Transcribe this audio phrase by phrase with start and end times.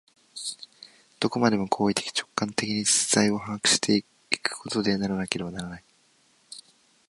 [1.19, 5.83] どこまでも行為的直観的に実在を把握し行くことでなければならない。